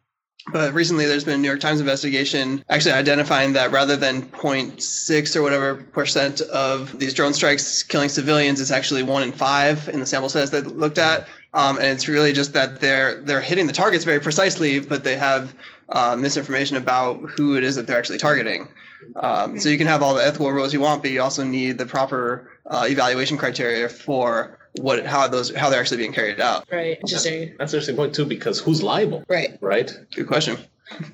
[0.51, 5.35] But recently, there's been a New York Times investigation actually identifying that rather than 0.6
[5.35, 9.99] or whatever percent of these drone strikes killing civilians, it's actually one in five in
[9.99, 11.27] the sample size they looked at.
[11.55, 15.15] Um, and it's really just that they're they're hitting the targets very precisely, but they
[15.15, 15.55] have
[15.89, 18.67] uh, misinformation about who it is that they're actually targeting.
[19.15, 21.77] Um, so you can have all the ethical rules you want, but you also need
[21.77, 26.65] the proper uh, evaluation criteria for what how those how they're actually being carried out.
[26.71, 26.97] Right.
[26.99, 27.55] Interesting.
[27.57, 29.57] That's an interesting point too, because who's liable, Right.
[29.61, 29.89] right?
[30.13, 30.57] Good question.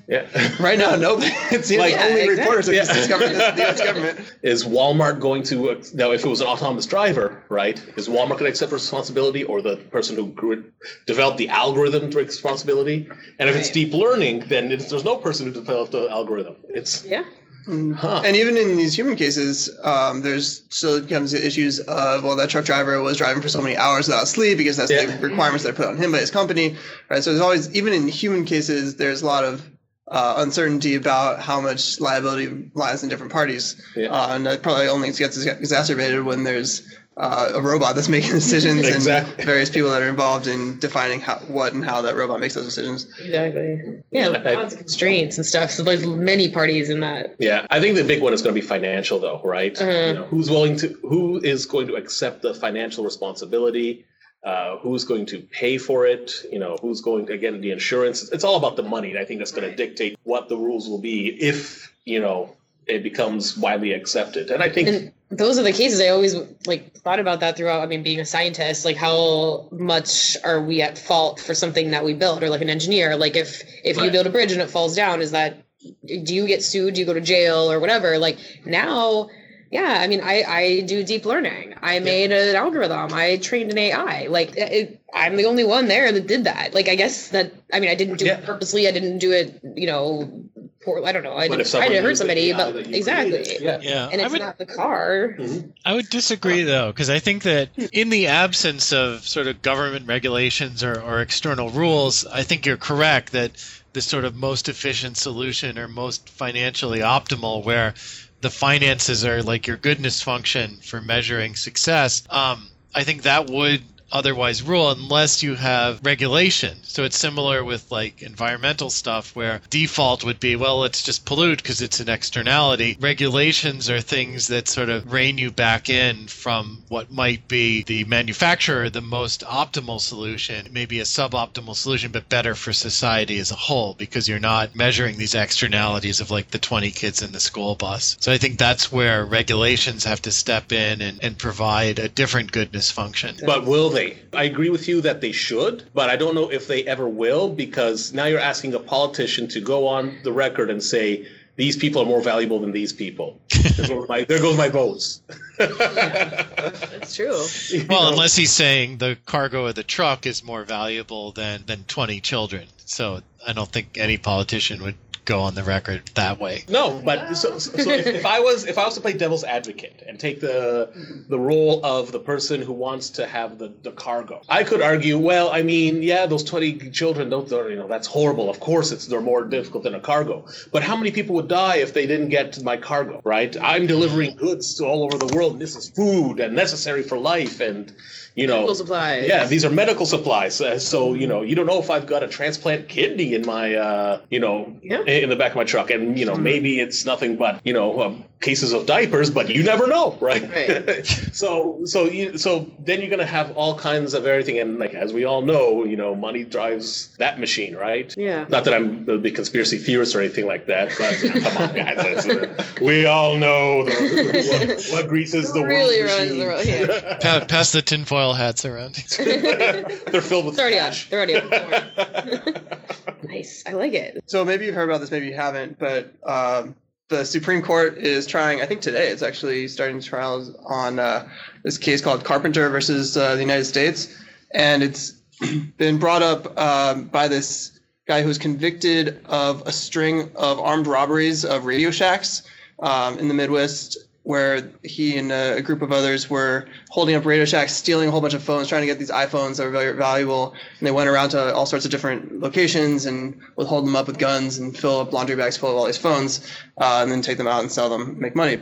[0.08, 0.26] Yeah.
[0.60, 1.30] Right now, nobody.
[1.50, 2.84] It's Like- only Yeah, reporters of Yeah.
[2.84, 3.80] this government, this, the U.S.
[3.88, 4.34] government.
[4.42, 6.12] Is Walmart going to uh, now?
[6.12, 7.82] If it was an autonomous driver, right?
[7.96, 10.64] Is Walmart going to accept responsibility, or the person who grew,
[11.06, 13.08] developed the algorithm take responsibility?
[13.38, 16.56] And if it's deep learning, then it's, there's no person who developed the algorithm.
[16.68, 17.24] It's Yeah.
[17.66, 18.22] Huh.
[18.24, 22.64] And even in these human cases, um, there's still comes issues of well, that truck
[22.64, 25.06] driver was driving for so many hours without sleep because that's Yeah.
[25.06, 26.76] the requirements that are put on him by his company,
[27.08, 27.22] right?
[27.22, 29.68] So there's always even in human cases, there's a lot of
[30.08, 34.08] uh, uncertainty about how much liability lies in different parties, Yeah.
[34.08, 36.82] uh, and that probably only gets exacerbated when there's
[37.16, 39.34] uh, a robot that's making decisions Exactly.
[39.36, 42.54] and various people that are involved in defining how, what and how that robot makes
[42.54, 43.06] those decisions.
[43.20, 44.02] Exactly.
[44.10, 44.28] Yeah.
[44.28, 45.70] Like lots of constraints and stuff.
[45.70, 47.36] So there's many parties in that.
[47.38, 49.78] Yeah, I think the big one is going to be financial, though, right?
[49.80, 49.90] Uh-huh.
[49.90, 54.06] You know, who's willing to, who is going to accept the financial responsibility?
[54.42, 56.32] Uh, who's going to pay for it?
[56.50, 58.28] You know, who's going to again the insurance?
[58.32, 59.10] It's all about the money.
[59.10, 62.56] And I think that's going to dictate what the rules will be if you know
[62.86, 64.50] it becomes widely accepted.
[64.50, 66.34] And I think And those are the cases I always
[66.66, 67.82] like thought about that throughout.
[67.82, 72.04] I mean, being a scientist, like how much are we at fault for something that
[72.04, 73.16] we build, or like an engineer?
[73.16, 75.62] Like if if you build a bridge and it falls down, is that
[76.04, 76.94] do you get sued?
[76.94, 78.18] Do you go to jail or whatever?
[78.18, 79.28] Like now.
[79.70, 81.72] Yeah, I mean, I, I do deep learning.
[81.80, 83.14] I made an algorithm.
[83.14, 84.26] I trained an AI.
[84.26, 86.74] Like, it, I'm the only one there that did that.
[86.74, 88.36] Like, I guess that, I mean, I didn't do Yeah.
[88.36, 88.86] it purposely.
[88.86, 90.44] I didn't do it, you know,
[90.84, 91.04] poor.
[91.04, 91.36] I don't know.
[91.36, 93.44] I didn't if try someone to hurt somebody, but exactly.
[93.44, 93.78] created, yeah.
[93.80, 95.36] Yeah, And it's would not the car.
[95.84, 100.06] I would disagree though, because I think that in the absence of sort of government
[100.06, 103.52] regulations or, or external rules, I think you're correct that
[103.92, 107.94] the sort of most efficient solution or most financially optimal, where
[108.40, 113.82] the finances are like your goodness function for measuring success, um, I think that would
[114.12, 116.76] otherwise rule unless you have regulation.
[116.82, 121.62] So it's similar with like environmental stuff where default would be, well, let's just pollute
[121.62, 122.96] because it's an externality.
[123.00, 128.04] Regulations are things that sort of rein you back in from what might be the
[128.04, 133.56] manufacturer, the most optimal solution, maybe a suboptimal solution, but better for society as a
[133.56, 137.74] whole because you're not measuring these externalities of like the 20 kids in the school
[137.74, 138.16] bus.
[138.20, 142.52] So I think that's where regulations have to step in and, and provide a different
[142.52, 143.36] goodness function.
[143.44, 144.01] But will they?
[144.32, 147.48] I agree with you that they should, but I don't know if they ever will
[147.48, 152.02] because now you're asking a politician to go on the record and say these people
[152.02, 153.38] are more valuable than these people.
[153.76, 155.20] there, goes my, there goes my votes.
[155.58, 157.46] That's true.
[157.88, 158.08] Well, know?
[158.10, 162.66] unless he's saying the cargo of the truck is more valuable than, than 20 children.
[162.86, 166.64] So I don't think any politician would go on the record that way.
[166.68, 170.02] No, but so, so if, if I was if I was to play devil's advocate
[170.06, 174.42] and take the the role of the person who wants to have the, the cargo,
[174.48, 178.50] I could argue, well, I mean, yeah, those twenty children, don't you know, that's horrible.
[178.50, 180.46] Of course, it's they're more difficult than a cargo.
[180.72, 183.20] But how many people would die if they didn't get my cargo?
[183.24, 183.56] Right?
[183.60, 185.52] I'm delivering goods to all over the world.
[185.52, 187.94] And this is food and necessary for life, and
[188.34, 189.28] you know, Medical supplies.
[189.28, 190.60] yeah, these are medical supplies.
[190.60, 193.74] Uh, so you know, you don't know if I've got a transplant kidney in my,
[193.74, 195.00] uh, you know, Yeah.
[195.02, 198.00] in the back of my truck, and you know, maybe it's nothing but you know,
[198.02, 200.42] um, cases of diapers, but you never know, right?
[200.50, 201.06] Right.
[201.32, 205.12] so, so, you, so then you're gonna have all kinds of everything, and like as
[205.12, 208.12] we all know, you know, money drives that machine, right?
[208.16, 208.46] Yeah.
[208.48, 212.24] Not that I'm a big conspiracy theorist or anything like that, but come on, guys,
[212.24, 216.88] that's, we all know the, what, what greases the Really world's runs the machine.
[216.88, 218.94] world, Pa- pass the tinfoil hats around.
[219.18, 220.92] They're filled with It's already on.
[221.10, 223.28] They're already on.
[223.28, 223.64] nice.
[223.66, 224.22] I like it.
[224.26, 226.76] So maybe you've heard about this, maybe you haven't, but um,
[227.08, 228.60] the Supreme Court is trying.
[228.60, 231.28] I think today it's actually starting trials on uh,
[231.64, 234.16] this case called Carpenter versus uh, the United States,
[234.52, 235.10] and it's
[235.76, 241.44] been brought up um, by this guy who's convicted of a string of armed robberies
[241.44, 242.42] of Radio Shacks
[242.80, 243.98] um, in the Midwest.
[244.24, 248.20] Where he and a group of others were holding up Radio Shacks, stealing a whole
[248.20, 250.54] bunch of phones, trying to get these iPhones that were very valuable.
[250.78, 254.06] And they went around to all sorts of different locations and would hold them up
[254.06, 256.46] with guns and fill up laundry bags full of all these phones,
[256.78, 258.60] uh, and then take them out and sell them, make money.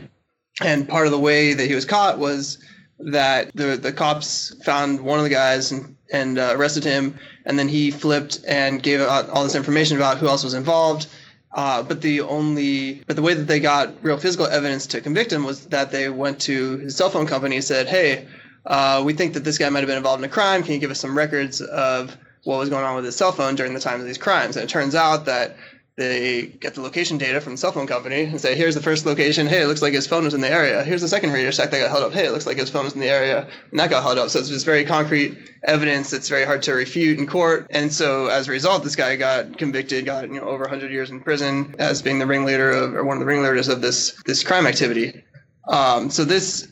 [0.61, 2.57] And part of the way that he was caught was
[2.99, 7.57] that the the cops found one of the guys and and uh, arrested him, and
[7.57, 11.07] then he flipped and gave out all this information about who else was involved.
[11.53, 15.33] Uh, but the only, but the way that they got real physical evidence to convict
[15.33, 18.25] him was that they went to his cell phone company and said, "Hey,
[18.65, 20.63] uh, we think that this guy might have been involved in a crime.
[20.63, 23.55] Can you give us some records of what was going on with his cell phone
[23.55, 25.57] during the time of these crimes?" And it turns out that
[26.01, 29.05] they get the location data from the cell phone company and say, here's the first
[29.05, 29.47] location.
[29.47, 30.83] Hey, it looks like his phone was in the area.
[30.83, 32.13] Here's the second radio shack that got held up.
[32.13, 33.47] Hey, it looks like his phone was in the area.
[33.69, 34.29] And that got held up.
[34.29, 37.67] So it's just very concrete evidence that's very hard to refute in court.
[37.69, 41.09] And so as a result, this guy got convicted, got you know over 100 years
[41.09, 44.43] in prison as being the ringleader of, or one of the ringleaders of this this
[44.43, 45.23] crime activity.
[45.67, 46.67] Um, so this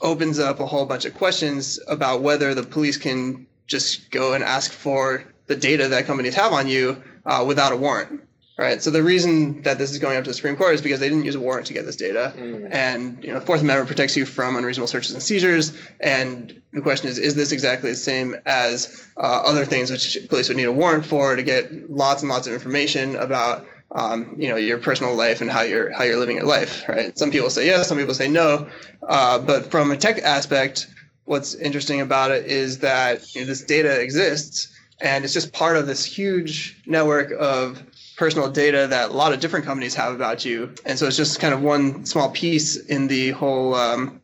[0.00, 4.44] opens up a whole bunch of questions about whether the police can just go and
[4.44, 8.20] ask for the data that companies have on you uh, without a warrant.
[8.56, 8.80] Right.
[8.80, 11.08] So the reason that this is going up to the Supreme Court is because they
[11.08, 12.32] didn't use a warrant to get this data,
[12.70, 15.76] and you know, the Fourth Amendment protects you from unreasonable searches and seizures.
[15.98, 20.46] And the question is, is this exactly the same as uh, other things which police
[20.46, 24.48] would need a warrant for to get lots and lots of information about, um, you
[24.48, 26.88] know, your personal life and how you're how you're living your life?
[26.88, 27.18] Right.
[27.18, 28.68] Some people say yes, some people say no.
[29.02, 30.86] Uh, but from a tech aspect,
[31.24, 35.76] what's interesting about it is that you know, this data exists, and it's just part
[35.76, 37.82] of this huge network of
[38.16, 40.72] personal data that a lot of different companies have about you.
[40.84, 44.20] And so it's just kind of one small piece in the whole um,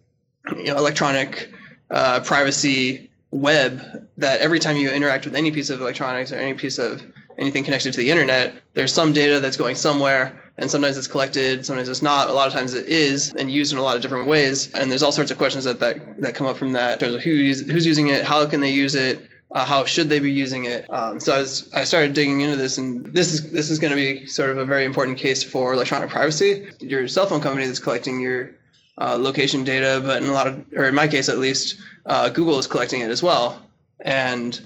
[0.57, 1.53] you know, electronic
[1.91, 6.55] uh, privacy web that every time you interact with any piece of electronics or any
[6.55, 7.03] piece of
[7.39, 10.37] anything connected to the internet, there's some data that's going somewhere.
[10.59, 12.29] And sometimes it's collected, sometimes it's not.
[12.29, 14.71] A lot of times it is and used in a lot of different ways.
[14.75, 17.15] And there's all sorts of questions that, that, that come up from that in terms
[17.15, 20.31] of who's, who's using it, how can they use it, uh, how should they be
[20.31, 20.87] using it?
[20.91, 23.91] Um, so I, was, I started digging into this, and this is this is going
[23.91, 26.69] to be sort of a very important case for electronic privacy.
[26.81, 28.51] Your cell phone company that's collecting your
[28.99, 32.29] uh, location data, but in a lot of, or in my case at least, uh,
[32.29, 33.61] Google is collecting it as well.
[34.01, 34.61] And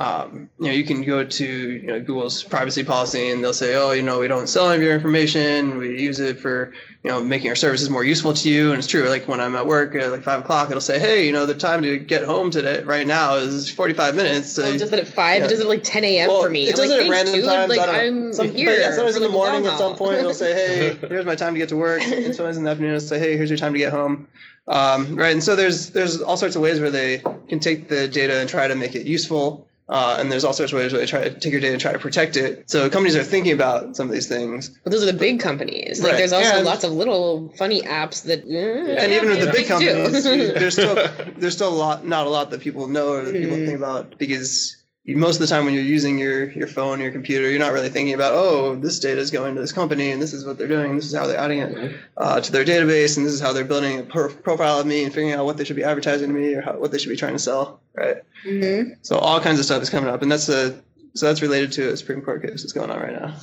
[0.00, 3.74] um, you know, you can go to you know, Google's privacy policy, and they'll say,
[3.74, 5.76] "Oh, you know, we don't sell any of your information.
[5.76, 6.72] We use it for
[7.04, 9.06] you know making our services more useful to you." And it's true.
[9.10, 11.54] Like when I'm at work at like five o'clock, it'll say, "Hey, you know, the
[11.54, 15.00] time to get home today right now is 45 minutes." So Oh, it does it
[15.00, 15.40] at five.
[15.40, 15.44] Yeah.
[15.44, 16.28] It does it like 10 a.m.
[16.28, 16.66] well, for me.
[16.66, 17.44] It does like, it at "Thanks, random dude.
[17.44, 17.68] times.
[17.68, 18.32] Like I know.
[18.32, 18.72] Some, here.
[18.72, 21.58] yeah, sometimes in the morning at some point it'll say, "Hey, here's my time to
[21.58, 23.78] get to work." And sometimes in the afternoon it'll say, "Hey, here's your time to
[23.78, 24.28] get home."
[24.66, 28.08] Um, right, and so there's there's all sorts of ways where they can take the
[28.08, 29.66] data and try to make it useful.
[29.90, 31.80] Uh, and there's all sorts of ways where they try to take your data and
[31.82, 32.70] try to protect it.
[32.70, 34.68] So companies are thinking about some of these things.
[34.84, 36.00] But those are the big companies.
[36.00, 36.18] Like Right.
[36.18, 38.44] there's also And- lots of little funny apps that.
[38.48, 40.94] eh, and even with the big companies, there's still
[41.38, 43.66] there's still a lot, not a lot that people know or that people Mhm.
[43.66, 44.76] think about because
[45.06, 47.88] most of the time when you're using your your phone, your computer, you're not really
[47.88, 50.68] thinking about oh this data is going to this company and this is what they're
[50.68, 53.52] doing, this is how they're adding it uh, to their database, and this is how
[53.52, 56.28] they're building a per- profile of me and figuring out what they should be advertising
[56.28, 58.18] to me or how, what they should be trying to sell, right?
[58.46, 58.96] Mhm.
[59.02, 60.78] So all kinds of stuff is coming up, and that's a
[61.14, 63.34] so that's related to a Supreme Court case that's going on right now.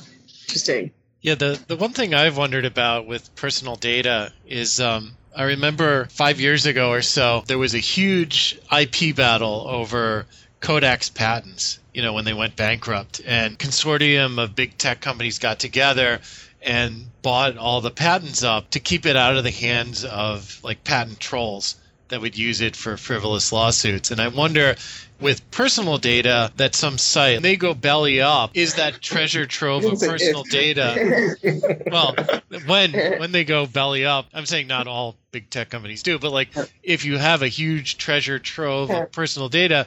[0.46, 0.92] Interesting.
[1.20, 6.06] Yeah, the, the one thing I've wondered about with personal data is um, I remember
[6.06, 10.26] five years ago or so, there was a huge IP battle over
[10.60, 13.20] Kodak's patents, you know, when they went bankrupt.
[13.24, 16.20] And consortium of big tech companies got together
[16.62, 20.84] and bought all the patents up to keep it out of the hands of like
[20.84, 21.76] patent trolls.
[22.08, 24.10] that would use it for frivolous lawsuits.
[24.10, 24.74] And I wonder
[25.20, 29.98] with personal data that some site they go belly up is that treasure trove of
[29.98, 31.36] personal data
[31.90, 32.14] well
[32.66, 36.30] when when they go belly up i'm saying not all big tech companies do but
[36.30, 36.48] like
[36.82, 39.86] if you have a huge treasure trove of personal data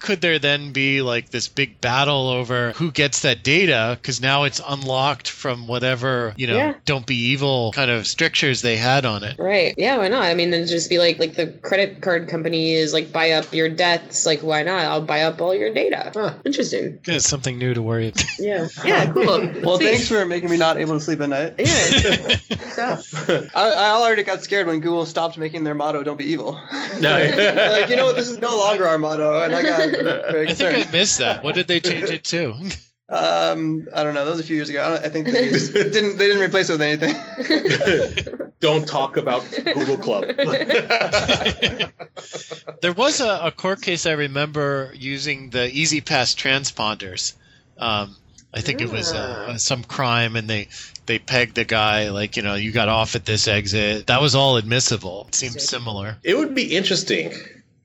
[0.00, 4.44] could there then be like this big battle over who gets that data because now
[4.44, 6.74] it's unlocked from whatever you know Yeah.
[6.84, 9.74] don't be evil kind of strictures they had on it Right.
[9.76, 10.22] Yeah, why not?
[10.22, 13.52] I mean, then just be like, like the credit card company is like, buy up
[13.52, 14.26] your debts.
[14.26, 14.82] Like, why not?
[14.84, 16.10] I'll buy up all your data.
[16.14, 16.34] Huh.
[16.44, 16.98] Interesting.
[17.06, 18.68] it's something new to worry about Yeah.
[18.84, 19.24] Yeah, cool.
[19.62, 19.86] Well, Sweet.
[19.90, 21.54] thanks for making me not able to sleep at night.
[21.58, 22.36] Yeah.
[22.70, 26.52] So, I, I already got scared when Google stopped making their motto "Don't be evil."
[27.00, 27.10] No.
[27.72, 28.16] like, you know what?
[28.16, 31.42] This is no longer our motto, and I got very i think i missed that
[31.42, 32.54] what did they change it to
[33.10, 34.24] Um, I don't know.
[34.24, 34.84] That was a few years ago.
[34.84, 36.16] I, don't, I think they just didn't.
[36.16, 38.52] They didn't replace it with anything.
[38.60, 40.26] Don't talk about Google Club.
[42.82, 47.34] There was a, a court case I remember using the E-ZPass transponders.
[47.78, 48.14] Um,
[48.52, 50.68] I think it was uh, some crime, and they
[51.06, 54.06] they pegged the guy like you know you got off at this exit.
[54.06, 55.24] That was all admissible.
[55.28, 56.18] It seems similar.
[56.22, 57.32] It would be interesting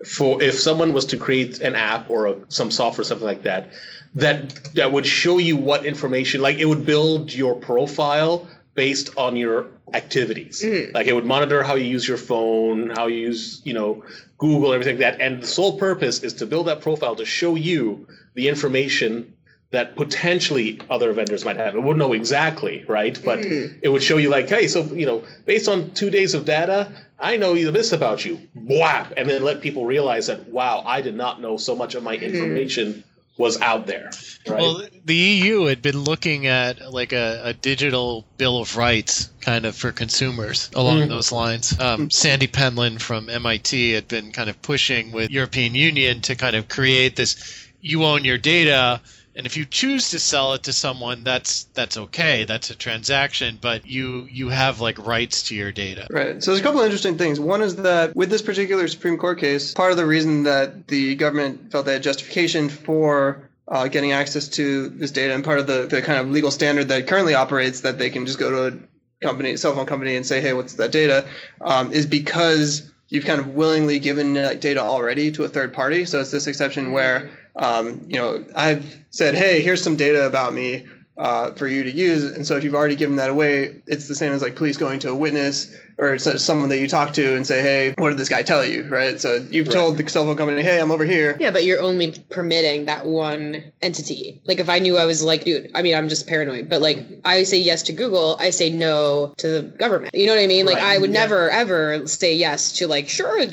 [0.06, 3.72] for if someone was to create an app or a, some software, something like that,
[4.16, 9.36] that that would show you what information, like it would build your profile based on
[9.36, 10.62] your activities.
[10.64, 10.94] Mm.
[10.94, 14.04] Like it would monitor how you use your phone, how you use, you know,
[14.38, 15.22] Google, everything like that.
[15.22, 19.34] And the sole purpose is to build that profile to show you the information
[19.76, 21.76] that potentially other vendors might have.
[21.76, 23.20] It wouldn't know exactly, right?
[23.24, 23.68] But hmm.
[23.82, 26.92] it would show you like, hey, so you know, based on two days of data,
[27.20, 28.40] I know this about you.
[28.56, 29.14] Whap!
[29.18, 32.18] And then let people realize that, wow, I did not know so much of my
[32.18, 32.24] hmm.
[32.24, 33.04] information
[33.38, 34.12] was out there.
[34.48, 34.62] Right?
[34.62, 39.66] Well, the EU had been looking at like a, a digital bill of rights kind
[39.66, 41.10] of for consumers along hmm.
[41.10, 41.78] those lines.
[41.80, 46.56] Um, Sandy Pentland from MIT had been kind of pushing with European Union to kind
[46.56, 49.00] of create this you own your data
[49.36, 53.58] and if you choose to sell it to someone that's that's okay that's a transaction
[53.62, 56.42] but you you have like rights to your data Right.
[56.42, 57.40] So there's a couple of interesting things.
[57.40, 61.16] One is that with this particular Supreme Court case, part of the reason that the
[61.16, 65.68] government felt they had justification for uh, getting access to this data, and part of
[65.68, 68.78] the, the kind of legal standard that currently operates that they can just go to
[68.78, 71.26] a company, cell phone company, and say, "Hey, what's that data?"
[71.62, 76.06] Um, is because you've kind of willingly given that data already to a third party.
[76.06, 80.54] So it's this exception where um, you know I've said, "Hey, here's some data about
[80.54, 80.86] me."
[81.18, 82.24] uh, for you to use.
[82.24, 85.00] And so if you've already given that away, it's the same as like police going
[85.00, 88.10] to a witness or it's uh, someone that you talk to and say, hey, what
[88.10, 88.84] did this guy tell you?
[88.90, 89.20] Right.
[89.22, 91.38] So you've told the cell phone company, hey, I'm over here.
[91.40, 94.42] yeah, but you're only permitting that one entity.
[94.44, 97.06] Like, if I knew I was like, dude, I mean, I'm just paranoid, but like,
[97.24, 100.14] I say yes to Google, I say no to the government.
[100.14, 100.66] You know what I mean?
[100.66, 101.20] Like, Right, I would yeah.
[101.22, 103.46] never ever say yes to like, sure,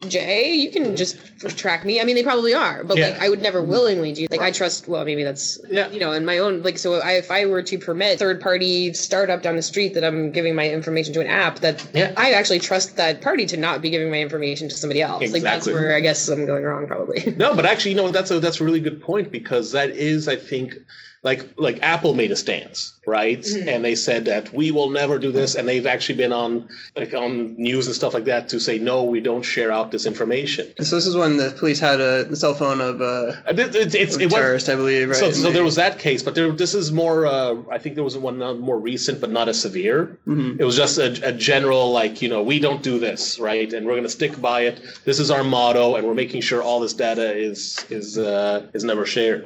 [0.00, 1.18] DOJ, you can just
[1.58, 2.00] track me.
[2.00, 4.26] I mean, they probably are, but like, I would never willingly do.
[4.30, 4.88] Like, I trust.
[4.88, 5.90] Well, maybe that's Yeah.
[5.90, 6.78] you know, in my own like.
[6.78, 10.32] So, I, if I were to permit third party startup down the street that I'm
[10.32, 12.14] giving my information to an app, that Yeah.
[12.16, 15.22] I actually trust that party to not be giving my information to somebody else.
[15.22, 15.40] Exactly.
[15.40, 17.34] Like, that's where I guess I'm going wrong, probably.
[17.36, 20.28] No, but actually, you know, that's a that's a really good point because that is,
[20.28, 20.76] I think,
[21.22, 23.44] like like Apple made a stance, right?
[23.46, 27.12] And they said that we will never do this, and they've actually been on like
[27.12, 30.72] on news and stuff like that to say no, we don't share out this information.
[30.82, 33.94] So this is when the police had a cell phone of uh, Uh, It, it,
[33.94, 35.10] it's a it was, terrorist, I believe.
[35.10, 35.18] Right.
[35.18, 37.26] so, so they- there was that case, but there, this is more.
[37.26, 40.18] Uh, I think there was one uh, more recent, but not as severe.
[40.26, 43.70] It was just a, a general, like you know, we don't do this, right?
[43.74, 44.80] And we're going to stick by it.
[45.04, 48.84] This is our motto, and we're making sure all this data is is uh, is
[48.84, 49.42] never shared.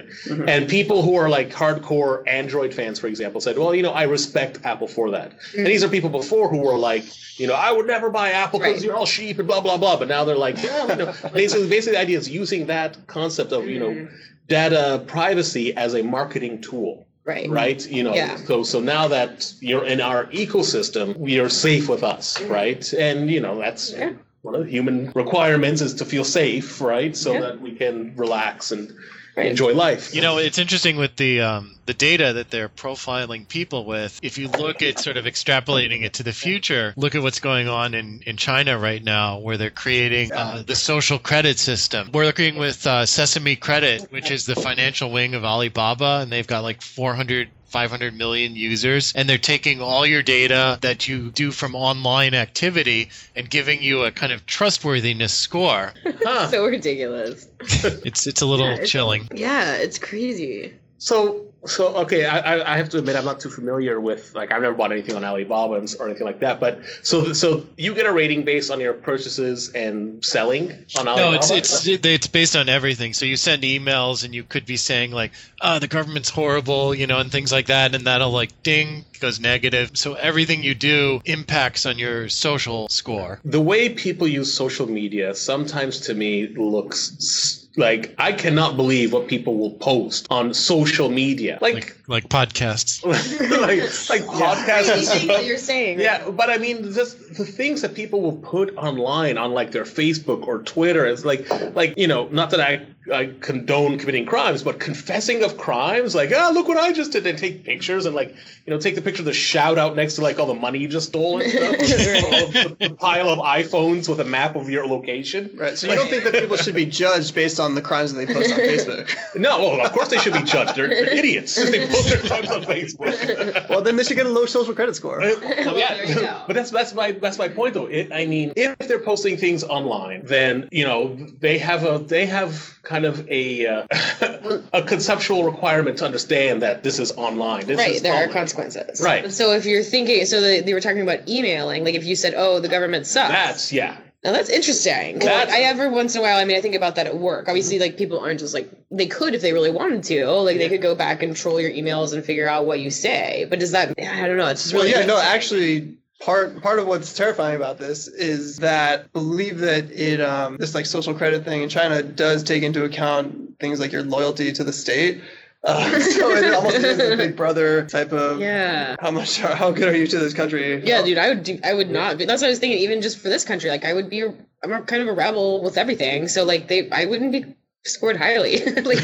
[0.47, 4.05] And people who are like hardcore Android fans, for example, said, "Well, you know, I
[4.05, 7.05] respect Apple for that." And these are people before who were like,
[7.41, 8.85] you know, I would never buy Apple because Right.
[8.85, 9.97] you're all sheep and blah blah blah.
[9.97, 13.53] But now they're like, yeah, you know, basically, basically, the idea is using that concept
[13.53, 14.15] of you know mm-hmm.
[14.49, 17.49] data privacy as a marketing tool right.
[17.51, 18.37] right you know Yeah.
[18.37, 22.53] so so now that you're in our ecosystem you're safe with us mm-hmm.
[22.53, 24.13] right and you know that's Yeah.
[24.43, 27.41] one of the human requirements is to feel safe right so Yeah.
[27.45, 28.93] that we can relax and
[29.37, 29.47] Right.
[29.47, 33.85] enjoy life You know, it's interesting with the um, the data that they're profiling people
[33.85, 34.19] with.
[34.23, 37.69] If you look at sort of extrapolating it to the future, look at what's going
[37.69, 42.11] on in, in China right now, where they're creating uh, the social credit system.
[42.13, 46.47] We're looking with uh, Sesame Credit, which is the financial wing of Alibaba, and they've
[46.47, 51.51] got like 400 500 million users and they're taking all your data that you do
[51.51, 56.47] from online activity and giving you a kind of trustworthiness score Huh.
[56.53, 57.49] So ridiculous.
[58.05, 60.73] it's it's a little Yeah, it's- chilling Yeah, it's crazy.
[60.99, 64.63] So, so okay, I, I- have to admit I'm not too familiar with like I've
[64.63, 66.61] never bought anything on Alibaba or anything like that.
[66.61, 71.31] But so so you get a rating based on your purchases and selling on Alibaba.
[71.31, 73.13] No, it's it's it's based on everything.
[73.13, 77.07] So you send emails, and you could be saying like, "Ah, the government's horrible," you
[77.07, 79.91] know, and things like that, and that'll like ding goes negative.
[79.95, 83.41] So everything you do impacts on your social score.
[83.45, 89.27] the way people use social media sometimes to me looks like I cannot believe what
[89.27, 93.05] people will post on social media, like Like like podcasts.
[93.05, 96.01] like like podcasts and Anything that you're saying.
[96.01, 99.85] Yeah, but I mean, just the things that people will put online on like their
[99.85, 101.05] Facebook or Twitter.
[101.07, 105.59] It's like, like you know, not that I, I condone committing crimes, but confessing of
[105.59, 106.15] crimes.
[106.15, 108.29] Like, ah, look what I just did, and take pictures and like,
[108.67, 110.79] you know, take the picture of the shout out next to like all the money
[110.79, 111.73] you just stole and stuff.
[111.79, 115.51] the, the pile of iPhones with a map of your location.
[115.55, 115.77] Right.
[115.77, 118.33] So you don't think that people should be judged based on the crimes that they
[118.33, 119.15] post on Facebook?
[119.37, 120.77] No, well, of course they should be judged.
[120.77, 121.57] They're, they're idiots.
[121.57, 123.69] They post their crimes on Facebook.
[123.69, 125.19] Well, then they should get a low social credit score.
[125.19, 126.43] Well, Well, yeah, there you go.
[126.47, 127.87] but that's that's my that's my point though.
[127.87, 132.27] It, I mean, if they're posting things online, then you know they have a they
[132.27, 133.87] have kind of a uh,
[134.73, 137.67] a conceptual requirement to understand that this is online.
[137.67, 139.01] This Right, is there are consequences.
[139.01, 139.33] Right.
[139.33, 142.35] So if you're thinking, so they, they were talking about emailing, like if you said,
[142.37, 143.97] "Oh, the government sucks," That's yeah.
[144.23, 145.19] now that's interesting.
[145.19, 147.19] That's- like, I every once in a while, I mean, I think about that at
[147.19, 147.49] work.
[147.49, 150.27] Obviously, like people aren't just like they could if they really wanted to.
[150.31, 153.47] Like they could go back and troll your emails and figure out what you say.
[153.51, 153.95] But does that?
[153.99, 154.47] I don't know.
[154.47, 158.59] It's just Well, really yeah, no, actually, part part of what's terrifying about this is
[158.59, 162.85] that believe that it um, this like social credit thing in China does take into
[162.85, 165.21] account things like your loyalty to the state.
[165.65, 168.97] Uh, so it almost is a big brother type of Yeah.
[169.01, 170.85] how much how good are you to this country?
[170.87, 171.59] Yeah, dude, I would do.
[171.65, 172.19] I would not.
[172.19, 172.81] Be, that's what I was thinking.
[172.81, 174.21] Even just for this country, like I would be.
[174.23, 176.27] a- I'm a, kind of a rebel with everything.
[176.29, 177.45] So like they, I wouldn't be
[177.87, 178.65] scored highly.
[178.83, 178.99] like,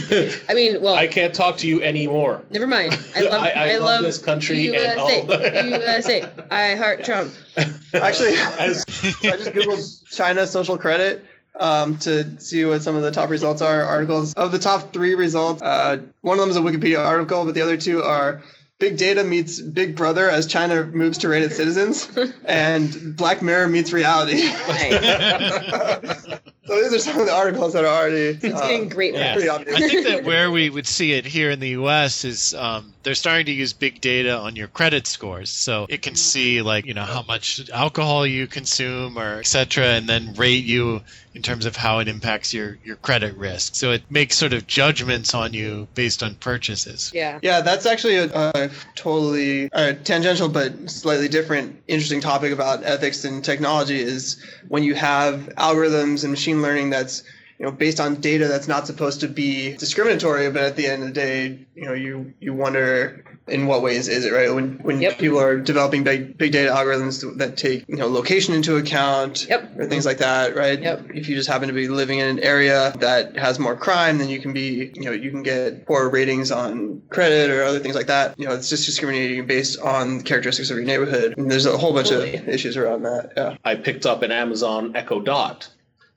[0.48, 2.42] I mean, well, I can't talk to you anymore.
[2.50, 2.98] never mind.
[3.14, 3.42] I love.
[3.42, 5.20] I- I I, love love this country and USA.
[5.22, 6.28] all- USA.
[6.50, 7.32] I heart Trump.
[7.94, 8.84] Actually, As-
[9.22, 11.24] I just googled China social credit
[11.58, 13.82] um, to see what some of the top results are.
[13.82, 15.60] Articles of the top three results.
[15.62, 18.42] Uh, one of them is a Wikipedia article, but the other two are
[18.78, 22.08] Big Data meets Big Brother as China moves to rate its citizens,
[22.46, 24.48] and Black Mirror meets reality.
[26.62, 26.68] Nice.
[26.68, 29.14] so these are some of the articles that are already It's uh, getting great.
[29.14, 29.34] Yeah.
[29.34, 29.76] pretty obvious.
[29.76, 32.24] I think that where we would see it here in the U.S.
[32.24, 36.16] is um, they're starting to use big data on your credit scores, so it can
[36.16, 41.00] see like you know how much alcohol you consume or etc., and then rate you
[41.34, 43.74] in terms of how it impacts your your credit risk.
[43.74, 47.10] So it makes sort of judgments on you based on purchases.
[47.14, 47.38] Yeah.
[47.42, 53.24] Yeah, that's actually a, a totally uh, tangential but slightly different, interesting topic about ethics
[53.24, 57.22] and technology is when you have algorithms and machine learning that's
[57.58, 61.02] you know based on data that's not supposed to be discriminatory, but at the end
[61.02, 64.78] of the day, you know you you wonder in what ways is it right when
[64.82, 65.18] when Yep.
[65.18, 69.72] people are developing big big data algorithms that take you know location into account Yep.
[69.78, 70.80] or things like that, right?
[70.80, 71.10] Yep.
[71.14, 74.28] If you just happen to be living in an area that has more crime, then
[74.28, 77.96] you can be, you know, you can get poor ratings on credit or other things
[77.96, 78.38] like that.
[78.38, 81.34] You know, it's just discriminating based on the characteristics of your neighborhood.
[81.36, 82.36] And there's a whole bunch Totally.
[82.36, 83.32] of issues around that.
[83.36, 83.56] Yeah.
[83.64, 85.68] I picked up an Amazon Echo Dot.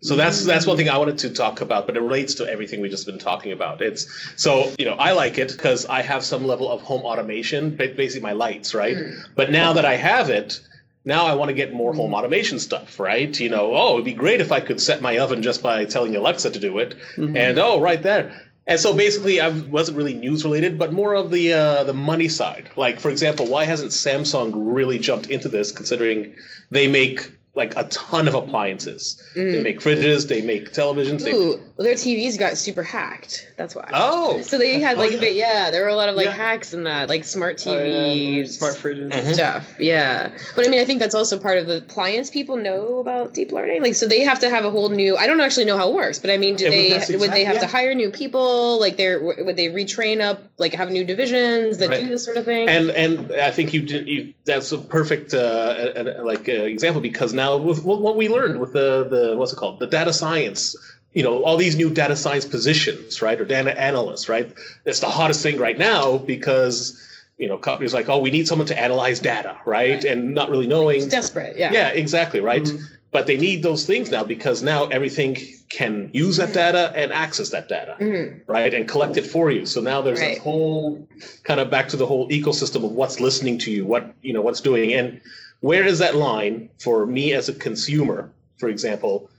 [0.04, 1.00] So that's that's one thing I mm.
[1.00, 3.82] wanted to talk about, but it relates to everything we've just been talking about.
[3.82, 7.76] It's so you know I like it because I have some level of home automation,
[7.76, 8.98] basically my lights, right?
[8.98, 9.26] Mm.
[9.36, 10.60] But now that I have it,
[11.06, 12.18] now I want to get more home mm.
[12.18, 13.38] automation stuff, right?
[13.40, 16.16] You know, oh, it'd be great if I could set my oven just by telling
[16.16, 17.38] Alexa to do it, mm-hmm.
[17.38, 18.42] and oh, right there.
[18.66, 22.28] And so basically, I wasn't really news related, but more of the uh, the money
[22.28, 22.70] side.
[22.76, 25.72] Like, for example, why hasn't Samsung really jumped into this?
[25.72, 26.36] Considering
[26.72, 29.22] they make like a ton of appliances.
[29.36, 29.64] They mm.
[29.64, 31.24] make fridges, they make televisions.
[31.24, 33.52] They, Ooh, well, their TVs got super hacked.
[33.58, 33.90] That's why.
[33.94, 35.30] oh, So they had like, Oh, yeah.
[35.30, 36.32] yeah, there were a lot of like Yeah.
[36.34, 37.80] hacks in that, like smart Oh, yeah.
[37.84, 39.12] TVs, Smart fridges.
[39.12, 39.34] Mhm.
[39.34, 39.74] stuff.
[39.80, 43.34] Yeah, but I mean, I think that's also part of the appliance people know about
[43.34, 43.82] deep learning.
[43.82, 45.18] Like, so they have to have a whole new.
[45.18, 47.20] I don't actually know how it works, but I mean, do Yeah, they that's would
[47.32, 48.80] they exact- have to hire new people?
[48.80, 50.44] Like, they're would they retrain up?
[50.60, 52.02] Like, have new divisions that Right.
[52.02, 52.70] do this sort of thing?
[52.70, 54.08] and and I think you did.
[54.08, 58.60] You, that's a perfect uh, like uh, example because now with what what we learned
[58.60, 60.76] with the the what's it called the data science.
[61.14, 64.52] You know all these new data science positions, right, or data analysts, right?
[64.86, 67.00] It's the hottest thing right now because
[67.38, 70.68] you know companies like, oh, we need someone to analyze data, right, and not really
[70.68, 71.56] knowing it's desperate.
[71.58, 71.72] Yeah.
[71.72, 72.64] Yeah, exactly, right?
[72.64, 72.80] Mhm.
[73.12, 75.38] But they need those things now because now everything
[75.70, 78.40] can use that data and access that data, Mhm.
[78.48, 78.74] right?
[78.74, 79.68] And collect it for you.
[79.68, 80.38] So now there's Right.
[80.40, 81.08] a whole
[81.44, 84.42] kind of back to the whole ecosystem of what's listening to you, what you know,
[84.42, 85.22] what's doing, and
[85.60, 89.30] where is that line for me as a consumer, for example,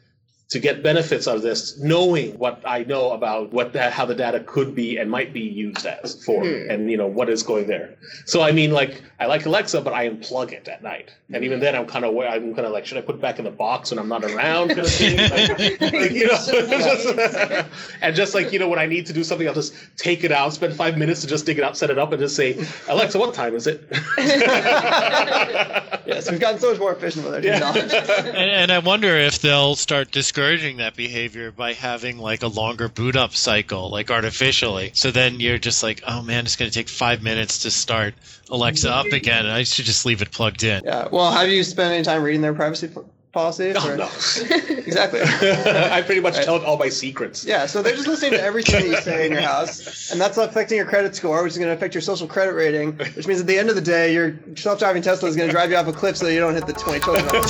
[0.55, 4.15] to get benefits out of this, knowing what I know about what the, how the
[4.15, 6.71] data could be and might be used as for, Hmm.
[6.71, 7.95] and you know what is going there.
[8.25, 11.61] So I mean, like I like Alexa, but I unplug it at night, and even
[11.61, 13.51] then I'm kind of I'm kind of like, should I put it back in the
[13.51, 15.49] box when I'm not around, kind of thing, like,
[15.93, 17.69] like, you know, just-
[18.03, 20.33] and just like you know when I need to do something, I'll just take it
[20.33, 22.65] out, spend five minutes to just dig it out, set it up, and just say,
[22.89, 23.87] Alexa, what time is it?
[26.07, 27.59] Yes, we've gotten so much more efficient with our Yeah.
[27.73, 27.97] technology.
[28.29, 30.44] And, and I wonder if they'll start discouraging
[30.77, 34.91] that behavior by having like a longer boot up cycle, like artificially.
[34.95, 38.15] So then you're just like, oh man, it's going to take five minutes to start
[38.51, 39.47] Alexa up again.
[39.47, 40.85] I should just leave it plugged in.
[40.85, 41.09] Yeah.
[41.11, 42.89] Well, have you spent any time reading their privacy
[43.35, 44.05] p- Oh, or- no.
[44.85, 45.21] Exactly.
[45.23, 47.45] I pretty much tell it all my secrets.
[47.45, 50.39] Yeah, so they're just listening to everything that you say in your house, and that's
[50.39, 53.41] affecting your credit score, which is going to affect your social credit rating, which means
[53.41, 55.89] at the end of the day, your self-driving Tesla is going to drive you off
[55.89, 57.25] a cliff so you don't hit the 20 children.
[57.27, 57.43] Brought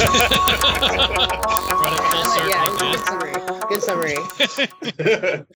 [1.93, 4.17] it full circle yeah, good summary.
[4.17, 5.45] Good summary.